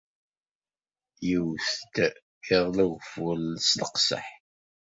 Iwwet-d 1.33 1.95
iḍelli 2.53 2.85
ugeffur 2.91 3.37
s 3.67 3.69
leqseḥ. 3.79 4.27